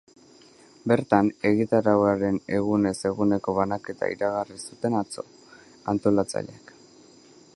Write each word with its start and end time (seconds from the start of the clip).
Bertan, 0.91 1.27
egitarauaren 1.49 2.39
egunez 2.61 2.95
eguneko 3.11 3.55
banaketa 3.59 4.09
iragarri 4.15 4.59
zuten, 4.69 4.99
atzo, 5.03 5.29
antolatzaileek. 5.95 6.73